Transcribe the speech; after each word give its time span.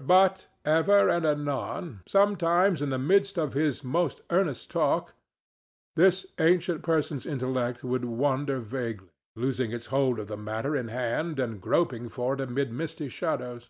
But 0.00 0.46
ever 0.64 1.10
and 1.10 1.26
anon, 1.26 2.00
sometimes 2.06 2.80
in 2.80 2.88
the 2.88 2.96
midst 2.98 3.36
of 3.36 3.52
his 3.52 3.84
most 3.84 4.22
earnest 4.30 4.70
talk, 4.70 5.12
this 5.94 6.24
ancient 6.38 6.80
person's 6.82 7.26
intellect 7.26 7.84
would 7.84 8.06
wander 8.06 8.60
vaguely, 8.60 9.10
losing 9.36 9.70
its 9.70 9.84
hold 9.92 10.18
of 10.20 10.28
the 10.28 10.38
matter 10.38 10.74
in 10.74 10.88
hand 10.88 11.38
and 11.38 11.60
groping 11.60 12.08
for 12.08 12.32
it 12.32 12.40
amid 12.40 12.72
misty 12.72 13.10
shadows. 13.10 13.68